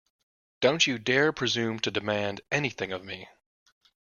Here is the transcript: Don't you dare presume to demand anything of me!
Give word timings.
Don't 0.61 0.87
you 0.87 0.97
dare 0.97 1.31
presume 1.31 1.79
to 1.81 1.91
demand 1.91 2.41
anything 2.51 2.91
of 2.91 3.03
me! 3.05 3.29